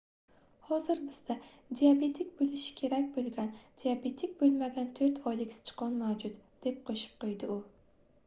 [0.67, 1.33] hozir bizda
[1.81, 3.51] diabetik boʻlishi kerak boʻlgan
[3.83, 7.59] diabetik boʻlmagan 4 oylik sichqon mavjud deb qoʻshib qoʻydi u